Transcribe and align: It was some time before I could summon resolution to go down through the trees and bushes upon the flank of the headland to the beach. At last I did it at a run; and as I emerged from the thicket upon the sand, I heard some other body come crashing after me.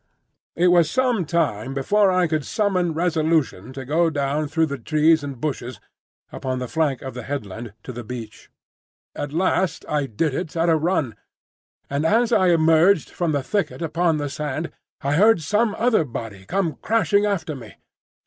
It 0.55 0.69
was 0.69 0.89
some 0.89 1.25
time 1.25 1.75
before 1.75 2.09
I 2.09 2.25
could 2.25 2.43
summon 2.43 2.95
resolution 2.95 3.71
to 3.73 3.85
go 3.85 4.09
down 4.09 4.47
through 4.47 4.65
the 4.65 4.79
trees 4.79 5.23
and 5.23 5.39
bushes 5.39 5.79
upon 6.31 6.57
the 6.57 6.67
flank 6.67 7.03
of 7.03 7.13
the 7.13 7.21
headland 7.21 7.73
to 7.83 7.93
the 7.93 8.03
beach. 8.03 8.49
At 9.15 9.31
last 9.31 9.85
I 9.87 10.07
did 10.07 10.33
it 10.33 10.57
at 10.57 10.69
a 10.69 10.75
run; 10.75 11.15
and 11.87 12.03
as 12.03 12.33
I 12.33 12.47
emerged 12.47 13.11
from 13.11 13.31
the 13.31 13.43
thicket 13.43 13.83
upon 13.83 14.17
the 14.17 14.31
sand, 14.31 14.71
I 15.01 15.13
heard 15.13 15.39
some 15.43 15.75
other 15.77 16.03
body 16.03 16.45
come 16.45 16.77
crashing 16.81 17.27
after 17.27 17.55
me. 17.55 17.75